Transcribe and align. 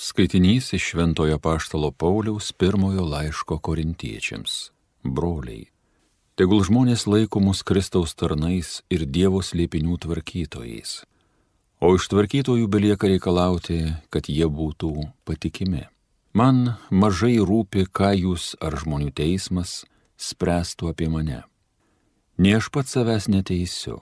Skaitinys 0.00 0.72
iš 0.72 0.82
Šventojo 0.90 1.38
Paštalo 1.38 1.90
Pauliaus 1.90 2.52
pirmojo 2.52 3.04
laiško 3.04 3.56
korintiečiams. 3.58 4.70
Broliai, 5.02 5.64
tegul 6.38 6.62
žmonės 6.62 7.02
laiko 7.10 7.40
mus 7.42 7.64
Kristaus 7.66 8.14
tarnais 8.14 8.68
ir 8.94 9.02
Dievo 9.10 9.40
slėpinių 9.42 9.98
tvarkytojais, 10.04 10.92
o 11.82 11.90
iš 11.98 12.06
tvarkytojų 12.12 12.68
belieka 12.70 13.10
reikalauti, 13.10 13.80
kad 14.06 14.30
jie 14.30 14.46
būtų 14.46 14.92
patikimi. 15.26 15.88
Man 16.30 16.76
mažai 16.94 17.34
rūpi, 17.42 17.88
ką 17.90 18.12
jūs 18.20 18.54
ar 18.62 18.78
žmonių 18.78 19.10
teismas 19.10 19.82
spręstų 20.14 20.92
apie 20.92 21.10
mane. 21.10 21.42
Ne 22.38 22.54
aš 22.60 22.70
pats 22.70 22.94
savęs 22.94 23.26
neteisiu, 23.26 23.98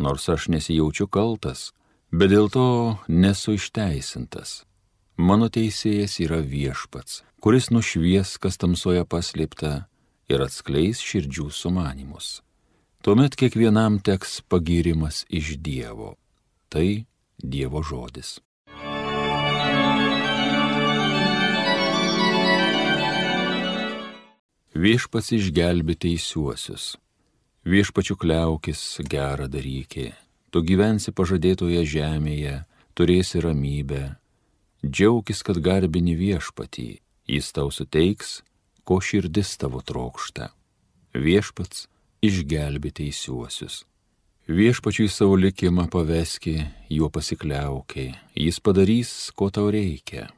nors 0.00 0.32
aš 0.32 0.48
nesijaučiu 0.48 1.10
kaltas, 1.12 1.74
bet 2.08 2.32
dėl 2.32 2.48
to 2.48 2.96
nesu 3.12 3.60
išteisintas. 3.60 4.62
Mano 5.20 5.50
teisėjas 5.52 6.14
yra 6.24 6.38
viešpats, 6.40 7.18
kuris 7.44 7.66
nušvies, 7.68 8.38
kas 8.40 8.56
tamsoje 8.56 9.02
paslėpta 9.04 9.72
ir 10.32 10.40
atskleis 10.40 11.02
širdžių 11.04 11.50
sumanimus. 11.52 12.40
Tuomet 13.04 13.36
kiekvienam 13.36 13.98
teks 14.00 14.38
pagirimas 14.48 15.26
iš 15.28 15.58
Dievo. 15.60 16.14
Tai 16.72 17.04
Dievo 17.36 17.82
žodis. 17.84 18.38
Viešpats 24.72 25.34
išgelbė 25.36 25.98
teisiuosius. 26.00 26.94
Viešpačių 27.68 28.16
kliaukis 28.16 28.86
gerą 29.04 29.50
darykė. 29.52 30.14
Tu 30.48 30.64
gyvensi 30.64 31.12
pažadėtoje 31.12 31.84
žemėje, 31.84 32.62
turėsi 32.96 33.44
ramybę, 33.44 34.16
Džiaugis, 34.86 35.42
kad 35.44 35.60
garbini 35.60 36.14
viešpatį, 36.16 36.88
jis 37.28 37.52
tau 37.52 37.68
suteiks, 37.74 38.40
ko 38.84 39.00
širdis 39.04 39.52
tavo 39.60 39.82
trokšta. 39.84 40.48
Viešpats 41.12 41.86
išgelbė 42.24 42.92
teisiuosius. 42.96 43.84
Viešpačiui 44.50 45.06
savo 45.12 45.36
likimą 45.38 45.84
paveski, 45.92 46.56
juo 46.90 47.10
pasikliaukiai, 47.12 48.16
jis 48.34 48.58
padarys, 48.58 49.12
ko 49.36 49.50
tau 49.54 49.68
reikia. 49.70 50.30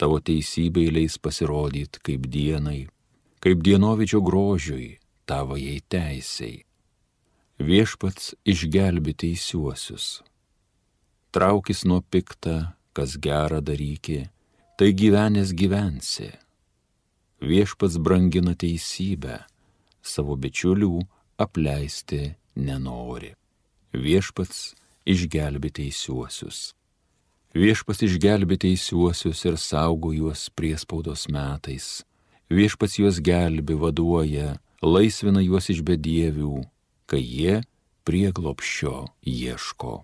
Tavo 0.00 0.18
teisybė 0.18 0.88
leis 0.90 1.20
pasirodyti 1.22 2.02
kaip 2.02 2.26
dienai, 2.26 2.88
kaip 3.44 3.62
dienovidžio 3.62 4.24
grožiui, 4.26 4.96
tavo 5.28 5.60
jai 5.60 5.78
teisiai. 5.86 6.64
Viešpats 7.62 8.32
išgelbė 8.42 9.14
teisiuosius. 9.22 10.24
Traukis 11.30 11.84
nuo 11.86 12.00
piktą 12.02 12.73
kas 12.94 13.16
gerą 13.18 13.60
darykė, 13.64 14.28
tai 14.78 14.92
gyvenęs 14.94 15.52
gyvensi. 15.54 16.30
Viešpats 17.44 17.98
brangina 17.98 18.54
teisybę, 18.54 19.42
savo 20.02 20.36
bičiulių 20.38 21.02
apleisti 21.44 22.34
nenori. 22.56 23.34
Viešpats 23.94 24.72
išgelbė 25.06 25.70
teisiuosius. 25.78 26.72
Viešpats 27.54 28.02
išgelbė 28.06 28.58
teisiuosius 28.64 29.44
ir 29.46 29.58
saugo 29.60 30.14
juos 30.14 30.48
priespaudos 30.54 31.28
metais. 31.30 32.02
Viešpats 32.50 32.98
juos 32.98 33.20
gelbi, 33.22 33.76
vaduoja, 33.78 34.56
laisvina 34.82 35.42
juos 35.44 35.70
iš 35.70 35.84
bedievių, 35.86 36.64
kai 37.06 37.22
jie 37.22 37.60
prieglopščio 38.06 38.96
ieško 39.22 40.02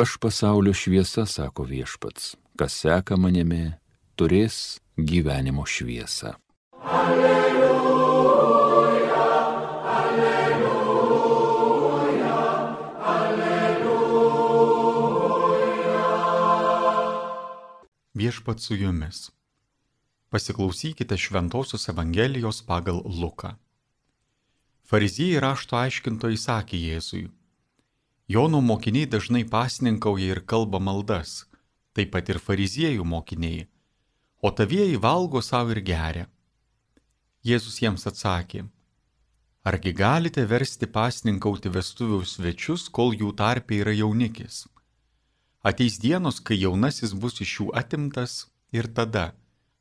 Aš 0.00 0.16
pasaulio 0.18 0.74
šviesa, 0.74 1.26
sako 1.26 1.68
viešpats, 1.68 2.36
kas 2.56 2.72
seka 2.84 3.16
manimi, 3.20 3.74
turės 4.16 4.80
gyvenimo 4.96 5.64
šviesą. 5.68 6.34
Alleluja. 6.82 7.51
Viešpat 18.14 18.60
su 18.60 18.76
jumis. 18.76 19.30
Pasiklausykite 20.28 21.16
Šventojios 21.16 21.88
Evangelijos 21.88 22.62
pagal 22.62 23.02
Luką. 23.04 23.54
Fariziejai 24.84 25.40
rašto 25.40 25.76
aiškintojai 25.76 26.36
sakė 26.36 26.76
Jėzui, 26.76 27.28
Jono 28.28 28.60
mokiniai 28.60 29.06
dažnai 29.06 29.42
pasninkauja 29.44 30.28
ir 30.34 30.40
kalba 30.46 30.78
maldas, 30.78 31.44
taip 31.92 32.12
pat 32.14 32.28
ir 32.32 32.38
fariziejų 32.40 33.04
mokiniai, 33.04 33.66
o 34.40 34.48
tavieji 34.50 34.96
valgo 34.96 35.42
savo 35.42 35.74
ir 35.74 35.80
geria. 35.84 36.28
Jėzus 37.44 37.80
jiems 37.82 38.06
atsakė, 38.08 38.62
argi 39.64 39.92
galite 39.92 40.44
versti 40.48 40.86
pasninkauti 40.86 41.72
vestuvių 41.76 42.22
svečius, 42.24 42.86
kol 42.88 43.12
jų 43.12 43.32
tarpe 43.36 43.80
yra 43.82 43.92
jaunikis? 43.96 44.66
Ateis 45.62 45.98
dienos, 45.98 46.40
kai 46.42 46.56
jaunasis 46.58 47.12
bus 47.14 47.36
iš 47.44 47.50
jų 47.58 47.64
atimtas 47.78 48.32
ir 48.74 48.88
tada, 48.96 49.28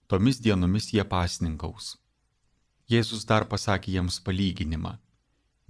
tomis 0.05 0.37
dienomis 0.37 0.91
jie 0.93 1.01
pasninkaus. 1.13 1.95
Jėzus 2.85 3.25
dar 3.25 3.47
pasakė 3.49 3.95
jiems 3.95 4.19
palyginimą. 4.21 4.99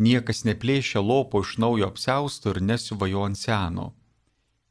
Niekas 0.03 0.43
neplėšia 0.43 0.99
lopo 0.99 1.39
iš 1.45 1.55
naujo 1.63 1.87
apsausto 1.87 2.51
ir 2.51 2.59
nesivajo 2.59 3.23
ant 3.23 3.39
seno. 3.39 3.87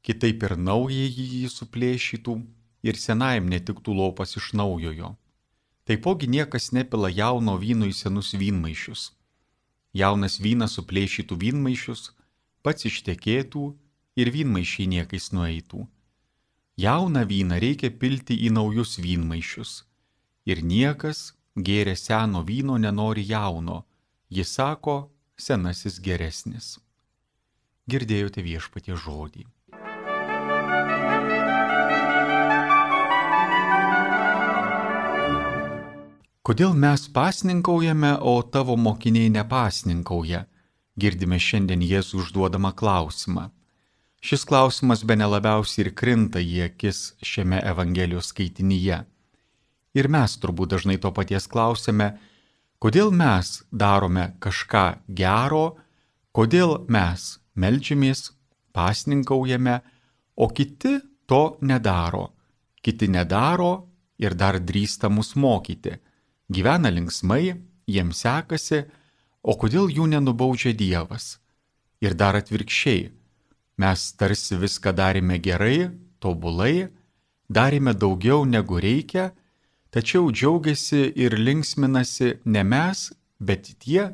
Kitaip 0.04 0.44
ir 0.44 0.56
naujai 0.60 1.08
jį 1.08 1.48
suplėšytų 1.56 2.36
ir 2.84 3.00
senajam 3.00 3.48
netiktų 3.48 3.96
lopas 3.96 4.36
iš 4.36 4.52
naujojo. 4.60 5.14
Taipogi 5.88 6.28
niekas 6.28 6.68
nepila 6.76 7.08
jauno 7.08 7.56
vyno 7.56 7.88
į 7.88 7.96
senus 7.96 8.34
vynmaišius. 8.36 9.12
Jaunas 9.96 10.36
vynas 10.36 10.76
suplėšytų 10.76 11.40
vynmaišius, 11.48 12.10
pats 12.60 12.84
ištekėtų 12.92 13.70
ir 14.16 14.30
vynmaišiai 14.34 14.88
niekais 14.94 15.30
nueitų. 15.36 15.86
Jauną 16.80 17.26
vyną 17.28 17.60
reikia 17.60 17.90
pilti 17.90 18.36
į 18.46 18.54
naujus 18.56 18.96
vynmaišius. 19.04 19.84
Ir 20.48 20.62
niekas 20.64 21.34
gėrė 21.56 21.96
seno 21.96 22.42
vyno 22.46 22.78
nenori 22.80 23.26
jauno, 23.28 23.84
jis 24.30 24.54
sako, 24.56 25.10
senasis 25.36 26.00
geresnis. 26.00 26.78
Girdėjote 27.90 28.42
viešpatie 28.42 28.96
žodį. 28.96 29.44
Kodėl 36.40 36.72
mes 36.74 37.04
pasninkaujame, 37.14 38.16
o 38.16 38.40
tavo 38.42 38.74
mokiniai 38.76 39.28
nepasninkauja? 39.30 40.46
Girdime 40.96 41.36
šiandien 41.38 41.84
Jėzų 41.84 42.24
užduodamą 42.24 42.72
klausimą. 42.74 43.50
Šis 44.20 44.44
klausimas 44.44 45.00
be 45.04 45.16
nelabiausiai 45.16 45.86
ir 45.86 45.94
krinta 45.96 46.40
į 46.44 46.66
akis 46.66 47.14
šiame 47.24 47.60
Evangelijos 47.64 48.28
skaitinyje. 48.34 48.98
Ir 49.96 50.08
mes 50.12 50.34
turbūt 50.42 50.74
dažnai 50.74 50.98
to 51.00 51.10
paties 51.16 51.48
klausime, 51.48 52.12
kodėl 52.84 53.08
mes 53.16 53.62
darome 53.72 54.26
kažką 54.44 54.84
gero, 55.16 55.78
kodėl 56.36 56.84
mes 56.92 57.38
melčiamės, 57.56 58.28
pasninkaujame, 58.76 59.80
o 60.36 60.48
kiti 60.52 60.98
to 61.26 61.56
nedaro. 61.64 62.28
Kiti 62.84 63.08
nedaro 63.08 63.72
ir 64.20 64.36
dar 64.36 64.60
drįsta 64.60 65.08
mus 65.08 65.32
mokyti. 65.34 65.96
Gyvena 66.52 66.92
linksmai, 66.92 67.56
jiems 67.88 68.20
sekasi, 68.20 68.84
o 69.42 69.56
kodėl 69.56 69.88
jų 69.88 70.10
nenubaudžia 70.12 70.74
Dievas? 70.76 71.38
Ir 72.04 72.14
dar 72.14 72.36
atvirkščiai 72.36 73.08
Mes 73.80 74.00
tarsi 74.20 74.58
viską 74.60 74.92
darėme 74.92 75.38
gerai, 75.40 75.88
tobulai, 76.20 76.90
darėme 77.48 77.94
daugiau 77.96 78.42
negu 78.44 78.80
reikia, 78.82 79.30
tačiau 79.94 80.28
džiaugiasi 80.28 81.06
ir 81.24 81.36
linksminasi 81.38 82.34
ne 82.44 82.64
mes, 82.72 83.06
bet 83.40 83.70
tie, 83.80 84.10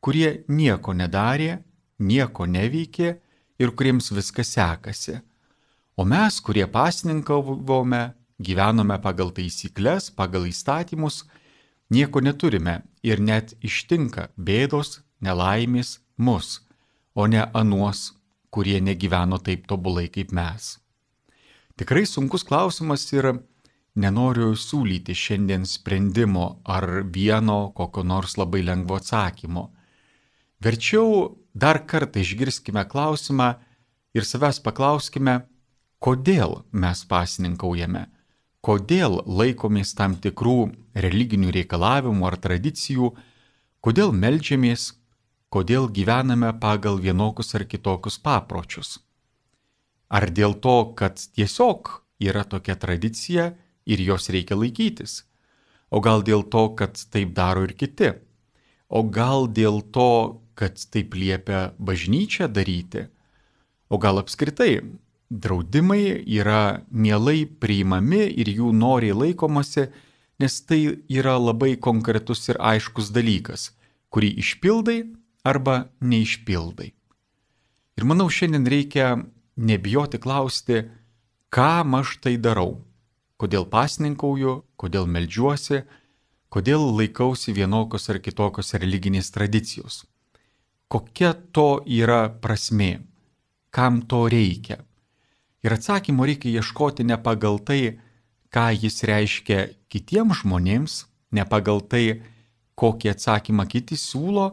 kurie 0.00 0.30
nieko 0.48 0.94
nedarė, 0.96 1.58
nieko 1.98 2.46
neveikė 2.54 3.10
ir 3.60 3.74
kuriems 3.76 4.08
viskas 4.16 4.54
sekasi. 4.56 5.18
O 6.00 6.08
mes, 6.08 6.40
kurie 6.40 6.64
pasninkavome, 6.64 8.02
gyvenome 8.40 8.96
pagal 9.04 9.34
taisyklės, 9.36 10.08
pagal 10.16 10.48
įstatymus, 10.48 11.26
nieko 11.92 12.24
neturime 12.24 12.80
ir 13.04 13.20
net 13.20 13.52
ištinka 13.60 14.30
bėdos, 14.38 15.02
nelaimės 15.20 15.98
mus, 16.16 16.62
o 17.12 17.28
ne 17.28 17.44
anuos 17.52 18.14
kurie 18.52 18.80
negyveno 18.84 19.40
taip 19.40 19.66
tobulai 19.66 20.08
kaip 20.12 20.32
mes. 20.36 20.76
Tikrai 21.80 22.04
sunkus 22.06 22.44
klausimas 22.44 23.06
ir 23.16 23.32
nenoriu 23.96 24.52
siūlyti 24.56 25.16
šiandien 25.16 25.64
sprendimo 25.68 26.46
ar 26.64 26.86
vieno 27.14 27.72
kokio 27.76 28.04
nors 28.04 28.36
labai 28.36 28.62
lengvo 28.64 28.98
atsakymo. 29.00 29.64
Verčiau 30.62 31.38
dar 31.54 31.82
kartą 31.88 32.20
išgirskime 32.20 32.84
klausimą 32.88 33.54
ir 34.14 34.28
savęs 34.28 34.60
paklauskime, 34.64 35.40
kodėl 36.02 36.62
mes 36.72 37.04
pasininkaujame, 37.08 38.06
kodėl 38.60 39.22
laikomės 39.26 39.94
tam 39.98 40.16
tikrų 40.22 40.72
religinių 40.94 41.52
reikalavimų 41.56 42.28
ar 42.28 42.36
tradicijų, 42.46 43.12
kodėl 43.80 44.12
melžiamės, 44.12 44.92
kodėl 45.52 45.90
gyvename 45.92 46.52
pagal 46.60 46.96
vienokius 47.02 47.52
ar 47.58 47.66
kitokius 47.68 48.16
papročius. 48.24 48.96
Ar 50.08 50.28
dėl 50.32 50.56
to, 50.64 50.92
kad 50.96 51.20
tiesiog 51.36 51.90
yra 52.20 52.44
tokia 52.48 52.76
tradicija 52.76 53.52
ir 53.84 54.00
jos 54.00 54.30
reikia 54.32 54.56
laikytis. 54.56 55.22
O 55.92 56.00
gal 56.00 56.24
dėl 56.24 56.44
to, 56.48 56.70
kad 56.76 56.96
taip 57.12 57.34
daro 57.36 57.66
ir 57.66 57.74
kiti. 57.76 58.14
O 58.88 59.04
gal 59.04 59.48
dėl 59.48 59.82
to, 59.92 60.40
kad 60.56 60.80
taip 60.92 61.16
liepia 61.16 61.72
bažnyčia 61.78 62.48
daryti. 62.48 63.08
O 63.92 63.98
gal 64.00 64.20
apskritai 64.20 64.80
draudimai 65.32 66.22
yra 66.28 66.84
mielai 66.92 67.44
priimami 67.46 68.24
ir 68.40 68.48
jų 68.52 68.72
noriai 68.76 69.16
laikomasi, 69.16 69.88
nes 70.40 70.60
tai 70.68 70.80
yra 71.08 71.38
labai 71.40 71.74
konkretus 71.80 72.48
ir 72.52 72.60
aiškus 72.60 73.12
dalykas, 73.16 73.70
kurį 74.12 74.32
išpildai 74.42 74.98
arba 75.44 75.88
neišpildai. 76.00 76.92
Ir 77.98 78.08
manau, 78.08 78.28
šiandien 78.30 78.66
reikia 78.68 79.16
nebijoti 79.56 80.18
klausti, 80.22 80.86
kam 81.52 81.98
aš 81.98 82.16
tai 82.24 82.38
darau 82.40 82.80
kodėl 83.42 83.66
pasninkauju, 83.66 84.60
kodėl 84.78 85.08
melžiuosi, 85.10 85.82
kodėl 86.52 86.84
laikausi 86.98 87.54
vienokios 87.56 88.08
ar 88.12 88.20
kitokios 88.22 88.74
religinės 88.78 89.32
tradicijos. 89.34 90.04
Kokia 90.92 91.32
to 91.56 91.82
yra 91.88 92.28
prasmė, 92.44 93.00
kam 93.74 94.02
to 94.06 94.26
reikia. 94.30 94.82
Ir 95.64 95.74
atsakymo 95.74 96.26
reikia 96.28 96.60
ieškoti 96.60 97.06
ne 97.08 97.16
pagal 97.18 97.58
tai, 97.66 97.98
ką 98.52 98.66
jis 98.76 99.02
reiškia 99.08 99.60
kitiems 99.90 100.42
žmonėms, 100.42 100.98
ne 101.32 101.46
pagal 101.48 101.80
tai, 101.80 102.20
kokį 102.78 103.14
atsakymą 103.14 103.66
kiti 103.70 103.96
siūlo, 103.98 104.52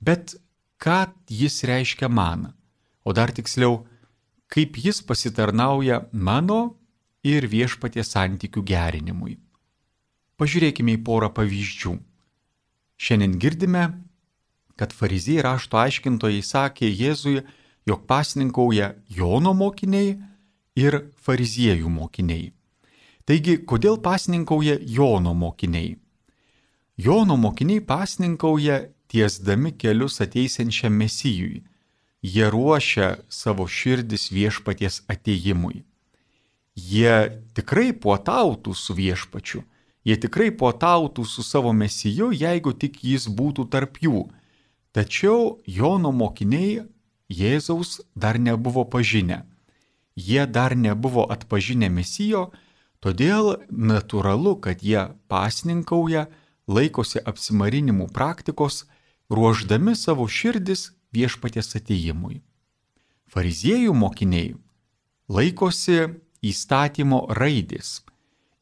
bet 0.00 0.36
ką 0.78 1.06
jis 1.30 1.62
reiškia 1.64 2.08
man. 2.08 2.52
O 3.04 3.12
dar 3.12 3.32
tiksliau, 3.32 3.86
kaip 4.48 4.78
jis 4.78 5.02
pasitarnauja 5.02 6.08
mano 6.12 6.78
ir 7.24 7.46
viešpaties 7.48 8.12
santykių 8.14 8.62
gerinimui. 8.62 9.38
Pažiūrėkime 10.38 10.94
į 10.94 11.02
porą 11.02 11.32
pavyzdžių. 11.34 11.96
Šiandien 12.98 13.38
girdime, 13.42 13.84
kad 14.78 14.94
fariziejai 14.94 15.44
rašto 15.46 15.78
aiškintojai 15.80 16.42
sakė 16.46 16.86
Jėzui, 16.86 17.42
jog 17.88 18.04
pasninkauja 18.06 18.92
Jono 19.10 19.54
mokiniai 19.54 20.14
ir 20.78 20.98
fariziejų 21.24 21.90
mokiniai. 21.90 22.52
Taigi, 23.26 23.58
kodėl 23.68 23.98
pasninkauja 24.00 24.78
Jono 24.80 25.34
mokiniai? 25.34 25.96
Jono 26.98 27.36
mokiniai 27.36 27.82
pasninkauja 27.84 28.78
tiesdami 29.08 29.72
kelius 29.72 30.20
ateisiančiam 30.24 30.92
mesijui. 30.92 31.64
Jie 32.22 32.48
ruošia 32.50 33.16
savo 33.28 33.66
širdis 33.66 34.30
viešpaties 34.34 35.02
ateimui 35.08 35.84
jie 36.78 37.42
tikrai 37.56 37.92
puotautų 37.92 38.74
su 38.76 38.94
viešpačiu, 38.94 39.62
jie 40.06 40.16
tikrai 40.20 40.50
puotautų 40.54 41.24
su 41.26 41.42
savo 41.42 41.72
mesiju, 41.72 42.30
jeigu 42.32 42.72
tik 42.72 43.02
jis 43.04 43.28
būtų 43.28 43.68
tarp 43.72 43.98
jų. 44.02 44.28
Tačiau 44.92 45.58
Jono 45.66 46.12
mokiniai 46.12 46.86
Jėzaus 47.28 48.00
dar 48.16 48.38
nebuvo 48.40 48.86
pažinę. 48.88 49.42
Jie 50.16 50.46
dar 50.46 50.74
nebuvo 50.74 51.26
atpažinę 51.30 51.90
mesijo, 51.92 52.48
todėl 53.04 53.58
natūralu, 53.68 54.56
kad 54.56 54.80
jie 54.82 55.10
pasninkauja, 55.28 56.26
laikosi 56.66 57.20
apsimarinimų 57.20 58.08
praktikos, 58.16 58.86
ruoždami 59.30 59.94
savo 59.96 60.28
širdis 60.28 60.90
viešpaties 61.12 61.76
ateimui. 61.78 62.40
Fariziejų 63.28 63.92
mokiniai 63.92 64.54
laikosi 65.28 66.00
įstatymo 66.44 67.26
raidės. 67.36 68.00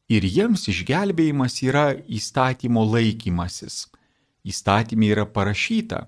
Ir 0.07 0.23
jiems 0.23 0.67
išgelbėjimas 0.71 1.61
yra 1.63 1.91
įstatymo 2.07 2.83
laikymasis. 2.87 3.87
Įstatymė 4.47 5.11
yra 5.15 5.25
parašyta, 5.27 6.05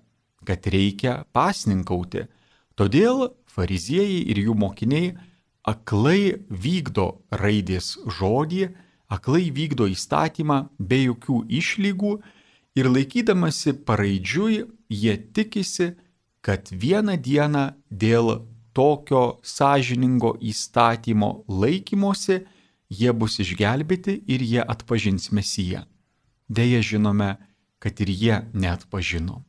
kad 0.47 0.67
reikia 0.71 1.23
pasninkauti. 1.35 2.27
Todėl 2.79 3.33
fariziejai 3.51 4.21
ir 4.31 4.39
jų 4.45 4.55
mokiniai 4.55 5.09
aklai 5.67 6.39
vykdo 6.47 7.19
raidės 7.31 7.97
žodį, 8.07 8.69
aklai 9.11 9.49
vykdo 9.51 9.89
įstatymą 9.91 10.61
be 10.79 11.03
jokių 11.03 11.43
išlygų 11.59 12.13
ir 12.75 12.89
laikydamasi 12.89 13.73
paraidžiui 13.85 14.63
jie 14.89 15.15
tikisi, 15.33 15.93
kad 16.41 16.69
vieną 16.71 17.17
dieną 17.17 17.65
dėl 17.91 18.45
tokio 18.73 19.39
sąžiningo 19.43 20.37
įstatymo 20.39 21.43
laikymosi 21.47 22.39
jie 22.89 23.13
bus 23.13 23.39
išgelbėti 23.43 24.21
ir 24.27 24.41
jie 24.41 24.61
atpažins 24.63 25.31
Mesiją. 25.31 25.83
Deja 26.49 26.81
žinome, 26.81 27.37
kad 27.79 27.99
ir 28.01 28.09
jie 28.09 28.41
neatpažino. 28.53 29.43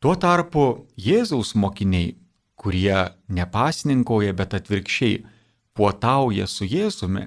Tuo 0.00 0.14
tarpu 0.16 0.86
Jėzaus 0.96 1.54
mokiniai, 1.54 2.14
kurie 2.56 3.10
nepasninkoja, 3.28 4.32
bet 4.36 4.54
atvirkščiai 4.56 5.24
puotauja 5.76 6.46
su 6.46 6.64
Jėzumi, 6.68 7.26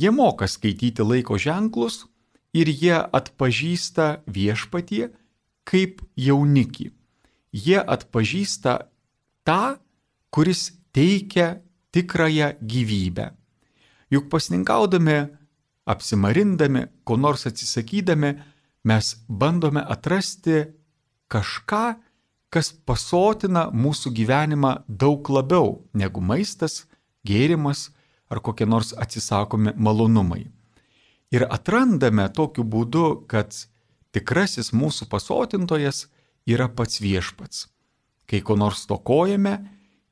jie 0.00 0.10
moka 0.10 0.48
skaityti 0.48 1.04
laiko 1.04 1.38
ženklus 1.38 2.04
ir 2.54 2.70
jie 2.70 2.96
atpažįsta 2.96 4.24
viešpatie 4.30 5.10
kaip 5.68 6.02
jaunikį. 6.16 6.90
Jie 7.54 7.78
atpažįsta 7.78 8.78
tą, 9.46 9.76
kuris 10.30 10.72
teikia 10.94 11.60
tikrąją 11.94 12.54
gyvybę. 12.62 13.30
Juk 14.10 14.30
pasninkaudami, 14.30 15.18
apsimarindami, 15.86 16.86
ko 17.04 17.16
nors 17.16 17.46
atsisakydami, 17.46 18.34
mes 18.84 19.14
bandome 19.28 19.82
atrasti 19.82 20.64
kažką, 21.30 21.84
kas 22.50 22.70
pasotina 22.86 23.68
mūsų 23.74 24.12
gyvenimą 24.14 24.84
daug 24.88 25.26
labiau 25.30 25.80
negu 25.94 26.22
maistas, 26.22 26.84
gėrimas 27.26 27.88
ar 28.30 28.38
kokie 28.40 28.66
nors 28.66 28.92
atsisakomi 28.94 29.74
malonumai. 29.76 30.53
Ir 31.32 31.46
atrandame 31.50 32.26
tokiu 32.28 32.64
būdu, 32.64 33.24
kad 33.30 33.54
tikrasis 34.14 34.72
mūsų 34.72 35.08
pasotintojas 35.10 36.06
yra 36.46 36.68
pats 36.68 37.00
viešpats. 37.00 37.68
Kai 38.28 38.40
ko 38.40 38.56
nors 38.56 38.86
tokojame, 38.88 39.58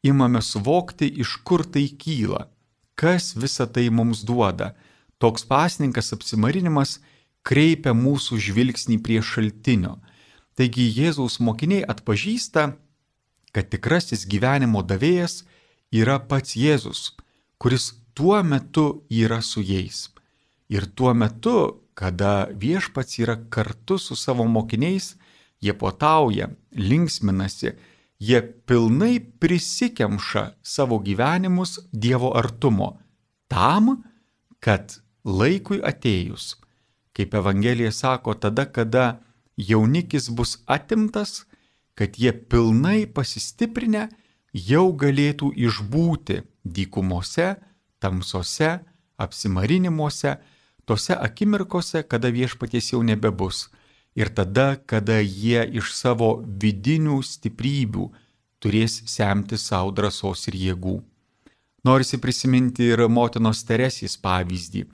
imame 0.03 0.43
suvokti, 0.43 1.09
iš 1.23 1.39
kur 1.47 1.65
tai 1.65 1.87
kyla, 1.89 2.49
kas 2.95 3.33
visą 3.37 3.67
tai 3.67 3.89
mums 3.91 4.25
duoda. 4.27 4.73
Toks 5.23 5.47
pasninkas 5.47 6.13
apsimarinimas 6.17 6.99
kreipia 7.47 7.95
mūsų 7.95 8.39
žvilgsnį 8.43 8.99
prie 9.03 9.21
šaltinio. 9.23 9.99
Taigi 10.59 10.89
Jėzaus 10.91 11.39
mokiniai 11.41 11.85
atpažįsta, 11.89 12.73
kad 13.53 13.69
tikrasis 13.73 14.27
gyvenimo 14.29 14.83
davėjas 14.83 15.45
yra 15.93 16.19
pats 16.21 16.57
Jėzus, 16.57 17.13
kuris 17.59 17.93
tuo 18.17 18.43
metu 18.43 19.05
yra 19.09 19.41
su 19.43 19.63
jais. 19.65 20.09
Ir 20.73 20.87
tuo 20.97 21.13
metu, 21.13 21.85
kada 21.95 22.49
viešpats 22.57 23.19
yra 23.21 23.37
kartu 23.53 23.99
su 24.01 24.17
savo 24.17 24.47
mokiniais, 24.49 25.17
jie 25.61 25.75
potauja, 25.77 26.49
linksminasi, 26.73 27.75
jie 28.23 28.41
pilnai 28.67 29.19
prisikemša 29.21 30.45
savo 30.63 30.99
gyvenimus 30.99 31.79
Dievo 31.93 32.33
artumo 32.39 32.97
tam, 33.53 33.99
kad 34.65 34.97
laikui 35.25 35.83
atėjus, 35.85 36.57
kaip 37.13 37.35
Evangelija 37.37 37.93
sako, 37.93 38.35
tada, 38.35 38.65
kada 38.65 39.21
jaunikis 39.61 40.31
bus 40.33 40.57
atimtas, 40.67 41.45
kad 41.95 42.17
jie 42.17 42.33
pilnai 42.33 43.05
pasistiprinę 43.07 44.07
jau 44.53 44.87
galėtų 44.97 45.53
išbūti 45.67 46.41
dykumose, 46.65 47.57
tamsose, 48.01 48.79
apsimarinimuose, 49.21 50.39
tose 50.85 51.15
akimirkose, 51.15 52.03
kada 52.03 52.31
viešpaties 52.33 52.93
jau 52.93 53.03
nebebus 53.03 53.69
ir 54.15 54.29
tada, 54.29 54.77
kada 54.87 55.21
jie 55.21 55.65
iš 55.79 55.93
savo 55.97 56.35
vidinių 56.45 57.23
stiprybių 57.25 58.09
turės 58.63 59.01
semti 59.11 59.59
savo 59.59 59.91
drąsos 59.95 60.47
ir 60.53 60.59
jėgų. 60.67 61.01
Norisi 61.83 62.21
prisiminti 62.23 62.93
ir 62.95 63.09
motinos 63.09 63.65
Teresės 63.67 64.17
pavyzdį. 64.17 64.87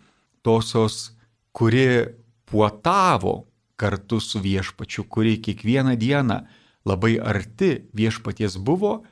tosios, 0.43 1.13
kuri 1.53 2.07
puotavo 2.47 3.45
kartu 3.77 4.21
su 4.21 4.41
viešpačiu, 4.41 5.05
kuri 5.05 5.37
kiekvieną 5.37 5.97
dieną 5.97 6.47
labai 6.87 7.19
arti 7.21 7.85
viešpaties 7.93 8.57
buvo, 8.57 9.05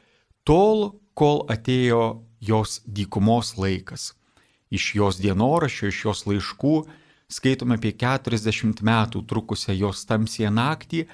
tol, 0.44 0.96
kol 1.14 1.44
atėjo 1.48 2.24
jos 2.40 2.80
dykumos 2.86 3.56
laikas. 3.58 4.15
Iš 4.70 4.94
jos 4.98 5.20
dienoraščio, 5.22 5.90
iš 5.90 6.00
jos 6.04 6.24
laiškų 6.26 6.74
skaitome 7.30 7.76
apie 7.78 7.92
40 7.94 8.82
metų 8.86 9.22
trukusią 9.30 9.76
jos 9.76 10.04
tamsiją 10.08 10.50
naktį 10.54 11.06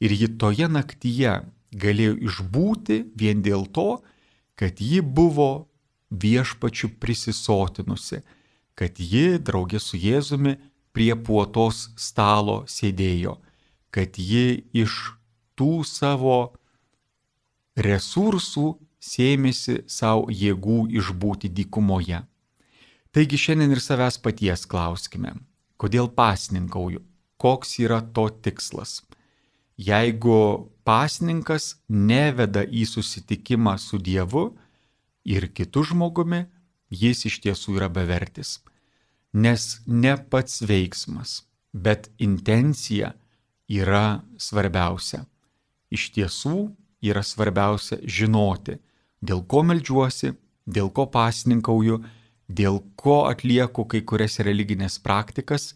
ir 0.00 0.16
ji 0.20 0.28
toje 0.40 0.68
naktyje 0.68 1.34
galėjo 1.74 2.16
išbūti 2.28 3.00
vien 3.18 3.42
dėl 3.42 3.66
to, 3.66 4.00
kad 4.54 4.80
ji 4.80 5.00
buvo 5.02 5.66
viešpačių 6.14 6.94
prisisotinusi, 7.02 8.22
kad 8.78 8.98
ji 8.98 9.38
draugė 9.42 9.80
su 9.82 9.98
Jėzumi 9.98 10.56
prie 10.94 11.12
puotos 11.16 11.88
stalo 11.98 12.62
sėdėjo, 12.70 13.38
kad 13.90 14.18
ji 14.18 14.64
iš 14.72 15.16
tų 15.58 15.82
savo 15.86 16.54
resursų 17.74 18.68
sėmėsi 19.02 19.82
savo 19.90 20.30
jėgų 20.30 20.86
išbūti 21.00 21.50
dykumoje. 21.50 22.22
Taigi 23.14 23.38
šiandien 23.38 23.72
ir 23.74 23.82
savęs 23.82 24.18
paties 24.22 24.66
klauskime, 24.66 25.36
kodėl 25.78 26.10
pasninkauju, 26.18 27.04
koks 27.38 27.78
yra 27.84 28.00
to 28.14 28.26
tikslas. 28.42 29.02
Jeigu 29.78 30.70
pasninkas 30.86 31.76
neveda 31.88 32.62
į 32.66 32.84
susitikimą 32.90 33.78
su 33.78 33.98
Dievu 34.02 34.48
ir 35.24 35.48
kitu 35.54 35.86
žmogumi, 35.90 36.44
jis 36.90 37.26
iš 37.30 37.40
tiesų 37.46 37.78
yra 37.78 37.90
bevertis 37.90 38.58
nes 39.34 39.82
ne 39.86 40.14
pats 40.30 40.62
veiksmas, 40.62 41.42
bet 41.72 42.08
intencija 42.22 43.12
yra 43.68 44.22
svarbiausia. 44.38 45.24
Iš 45.90 46.10
tiesų 46.14 46.58
yra 47.04 47.22
svarbiausia 47.26 47.98
žinoti, 48.06 48.78
dėl 49.18 49.42
ko 49.50 49.64
melžiuosi, 49.66 50.32
dėl 50.66 50.90
ko 50.94 51.08
pasninkauju, 51.10 51.98
dėl 52.48 52.80
ko 52.96 53.24
atlieku 53.28 53.86
kai 53.88 54.02
kurias 54.02 54.38
religinės 54.40 54.98
praktikas 54.98 55.72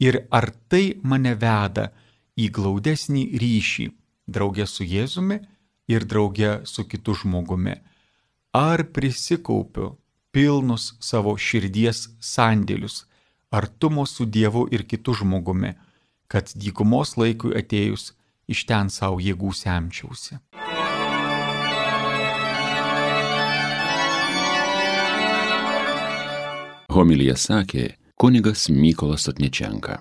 ir 0.00 0.24
ar 0.30 0.50
tai 0.68 0.98
mane 1.02 1.34
veda 1.34 1.90
į 2.38 2.48
glaudesnį 2.56 3.24
ryšį 3.42 3.88
draugė 4.26 4.66
su 4.66 4.84
Jėzumi 4.84 5.40
ir 5.88 6.06
draugė 6.08 6.62
su 6.64 6.84
kitu 6.88 7.14
žmogumi. 7.22 7.74
Ar 8.52 8.84
prisikaupiu 8.94 9.96
pilnus 10.32 10.92
savo 11.00 11.34
širdies 11.36 12.08
sandėlius, 12.20 13.04
artumo 13.50 14.06
su 14.06 14.24
Dievu 14.24 14.66
ir 14.72 14.86
kitu 14.88 15.14
žmogumi, 15.20 15.74
kad 16.28 16.52
dykumos 16.56 17.16
laikui 17.20 17.56
atėjus 17.58 18.12
iš 18.48 18.64
ten 18.68 18.88
savo 18.90 19.20
jėgų 19.20 19.52
semčiausi. 19.56 20.40
Homilija 26.92 27.34
sakė 27.40 27.86
kunigas 28.20 28.68
Mykolas 28.68 29.28
Atnečenka. 29.30 30.00